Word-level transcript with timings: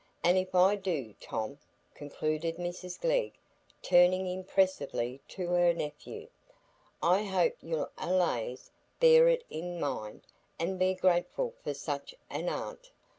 And 0.23 0.35
if 0.35 0.55
I 0.55 0.77
do, 0.77 1.13
Tom," 1.21 1.59
concluded 1.93 2.57
Mrs 2.57 2.99
Glegg, 2.99 3.33
turning 3.83 4.25
impressively 4.25 5.21
to 5.27 5.49
her 5.49 5.75
nephew, 5.75 6.27
"I 7.03 7.21
hope 7.21 7.53
you'll 7.61 7.91
allays 7.99 8.71
bear 8.99 9.27
it 9.27 9.43
in 9.51 9.79
mind 9.79 10.23
and 10.57 10.79
be 10.79 10.95
grateful 10.95 11.53
for 11.63 11.75
such 11.75 12.15
an 12.31 12.49
aunt. 12.49 12.89